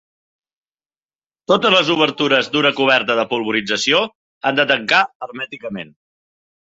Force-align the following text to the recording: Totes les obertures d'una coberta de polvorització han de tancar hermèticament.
Totes 1.51 1.75
les 1.75 1.91
obertures 1.95 2.49
d'una 2.55 2.71
coberta 2.79 3.17
de 3.21 3.27
polvorització 3.35 4.01
han 4.51 4.59
de 4.61 4.67
tancar 4.73 5.03
hermèticament. 5.27 5.93